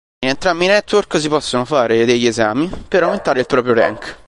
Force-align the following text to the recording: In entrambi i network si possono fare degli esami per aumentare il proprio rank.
In 0.25 0.29
entrambi 0.31 0.63
i 0.65 0.67
network 0.67 1.19
si 1.19 1.29
possono 1.29 1.63
fare 1.63 2.05
degli 2.05 2.25
esami 2.25 2.67
per 2.87 3.03
aumentare 3.03 3.41
il 3.41 3.45
proprio 3.45 3.75
rank. 3.75 4.17